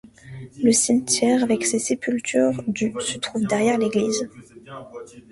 Le 0.63 0.71
cimetière 0.71 1.43
avec 1.43 1.63
ses 1.63 1.77
sépultures 1.77 2.63
du 2.65 2.91
se 2.99 3.19
trouve 3.19 3.43
derrière 3.45 3.77
l'église. 3.77 4.27